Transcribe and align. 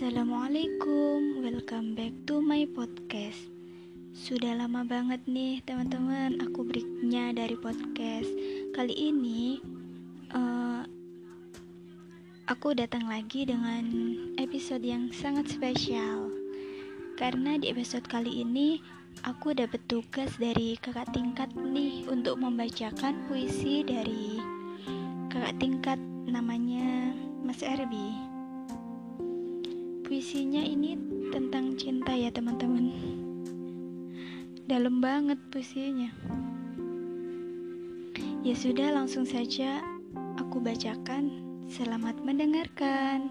Assalamualaikum, 0.00 1.44
welcome 1.44 1.92
back 1.92 2.16
to 2.24 2.40
my 2.40 2.64
podcast. 2.72 3.36
Sudah 4.16 4.56
lama 4.56 4.80
banget 4.80 5.20
nih 5.28 5.60
teman-teman 5.60 6.40
aku 6.40 6.64
breaknya 6.64 7.36
dari 7.36 7.52
podcast. 7.52 8.32
Kali 8.72 8.96
ini 8.96 9.60
uh, 10.32 10.88
aku 12.48 12.72
datang 12.72 13.12
lagi 13.12 13.44
dengan 13.44 13.84
episode 14.40 14.80
yang 14.80 15.12
sangat 15.12 15.52
spesial. 15.52 16.32
Karena 17.20 17.60
di 17.60 17.68
episode 17.68 18.08
kali 18.08 18.40
ini 18.40 18.80
aku 19.28 19.52
dapat 19.52 19.84
tugas 19.84 20.32
dari 20.40 20.80
kakak 20.80 21.12
tingkat 21.12 21.52
nih 21.52 22.08
untuk 22.08 22.40
membacakan 22.40 23.20
puisi 23.28 23.84
dari 23.84 24.40
kakak 25.28 25.60
tingkat 25.60 26.00
namanya 26.24 27.12
Mas 27.44 27.60
Erbi 27.60 28.29
puisinya 30.10 30.58
ini 30.58 30.98
tentang 31.30 31.78
cinta 31.78 32.10
ya 32.10 32.34
teman-teman. 32.34 32.90
Dalam 34.66 34.98
banget 34.98 35.38
puisinya. 35.54 36.10
Ya 38.42 38.58
sudah 38.58 38.90
langsung 38.90 39.22
saja 39.22 39.78
aku 40.34 40.58
bacakan. 40.58 41.30
Selamat 41.70 42.18
mendengarkan. 42.26 43.30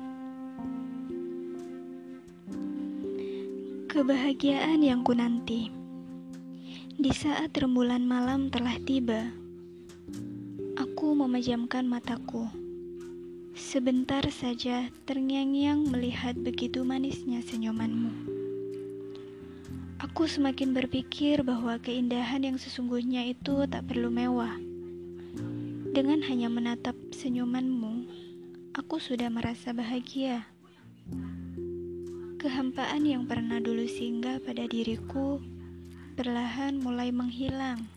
Kebahagiaan 3.91 4.79
yang 4.79 5.03
ku 5.03 5.11
nanti 5.11 5.75
di 6.95 7.11
saat 7.11 7.51
rembulan 7.59 8.07
malam 8.07 8.47
telah 8.47 8.79
tiba 8.87 9.35
aku 10.79 11.11
memejamkan 11.11 11.83
mataku 11.83 12.47
Sebentar 13.57 14.21
saja 14.29 14.93
terngiang-ngiang 15.09 15.89
melihat 15.89 16.37
begitu 16.37 16.85
manisnya 16.85 17.41
senyumanmu. 17.41 18.11
Aku 20.05 20.29
semakin 20.29 20.77
berpikir 20.77 21.41
bahwa 21.41 21.81
keindahan 21.81 22.45
yang 22.45 22.57
sesungguhnya 22.61 23.25
itu 23.25 23.65
tak 23.65 23.89
perlu 23.89 24.13
mewah. 24.13 24.53
Dengan 25.89 26.21
hanya 26.29 26.53
menatap 26.53 26.93
senyumanmu, 27.09 28.05
aku 28.77 29.01
sudah 29.01 29.33
merasa 29.33 29.73
bahagia. 29.73 30.45
Kehampaan 32.37 33.03
yang 33.03 33.25
pernah 33.25 33.57
dulu 33.57 33.89
singgah 33.89 34.37
pada 34.45 34.69
diriku 34.69 35.41
perlahan 36.13 36.77
mulai 36.77 37.09
menghilang. 37.09 37.87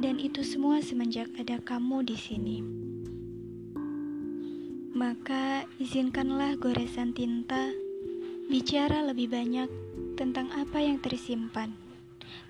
Dan 0.00 0.16
itu 0.16 0.40
semua 0.40 0.80
semenjak 0.80 1.28
ada 1.36 1.60
kamu 1.60 2.08
di 2.08 2.16
sini. 2.16 2.89
Maka 5.00 5.64
izinkanlah 5.80 6.60
goresan 6.60 7.16
tinta 7.16 7.72
bicara 8.52 9.00
lebih 9.00 9.32
banyak 9.32 9.64
tentang 10.12 10.52
apa 10.52 10.76
yang 10.76 11.00
tersimpan, 11.00 11.72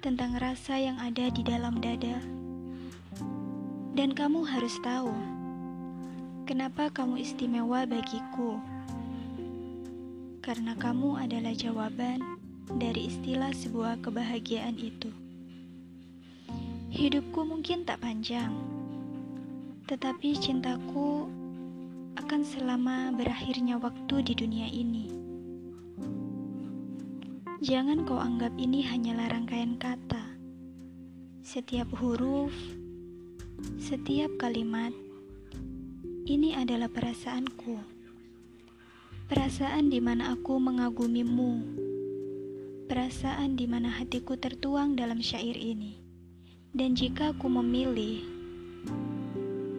tentang 0.03 0.35
rasa 0.35 0.75
yang 0.75 0.99
ada 0.99 1.31
di 1.31 1.47
dalam 1.47 1.79
dada. 1.79 2.19
Dan 3.95 4.19
kamu 4.19 4.43
harus 4.51 4.75
tahu, 4.83 5.15
kenapa 6.43 6.91
kamu 6.91 7.23
istimewa 7.23 7.87
bagiku. 7.87 8.59
Karena 10.43 10.75
kamu 10.75 11.23
adalah 11.23 11.55
jawaban 11.55 12.19
dari 12.67 13.15
istilah 13.15 13.55
sebuah 13.55 14.03
kebahagiaan 14.03 14.75
itu. 14.75 15.15
Hidupku 16.91 17.47
mungkin 17.47 17.87
tak 17.87 18.03
panjang, 18.03 18.51
tetapi 19.87 20.35
cintaku 20.35 21.31
akan 22.21 22.45
selama 22.45 23.17
berakhirnya 23.17 23.81
waktu 23.81 24.21
di 24.21 24.37
dunia 24.37 24.69
ini. 24.69 25.09
Jangan 27.65 28.05
kau 28.05 28.21
anggap 28.21 28.53
ini 28.61 28.85
hanyalah 28.85 29.33
rangkaian 29.33 29.81
kata. 29.81 30.37
Setiap 31.41 31.89
huruf, 31.97 32.53
setiap 33.81 34.37
kalimat, 34.37 34.93
ini 36.29 36.53
adalah 36.53 36.93
perasaanku. 36.93 37.81
Perasaan 39.25 39.89
di 39.89 40.05
mana 40.05 40.37
aku 40.37 40.61
mengagumimu. 40.61 41.53
Perasaan 42.85 43.57
di 43.57 43.65
mana 43.65 43.89
hatiku 43.97 44.37
tertuang 44.37 44.93
dalam 44.93 45.25
syair 45.25 45.57
ini. 45.57 45.97
Dan 46.77 46.93
jika 46.93 47.33
aku 47.33 47.49
memilih, 47.49 48.29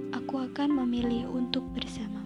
aku 0.10 0.42
akan 0.42 0.70
memilih 0.82 1.30
untuk 1.30 1.62
bersama. 1.78 2.21